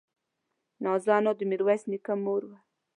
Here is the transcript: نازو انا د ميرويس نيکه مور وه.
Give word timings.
نازو 0.83 1.09
انا 1.17 1.31
د 1.37 1.41
ميرويس 1.49 1.83
نيکه 1.91 2.13
مور 2.23 2.41
وه. 2.49 2.57